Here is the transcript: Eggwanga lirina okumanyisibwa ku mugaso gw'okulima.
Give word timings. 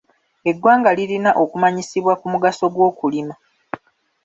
Eggwanga 0.49 0.89
lirina 0.97 1.31
okumanyisibwa 1.43 2.13
ku 2.19 2.25
mugaso 2.33 2.65
gw'okulima. 2.73 3.35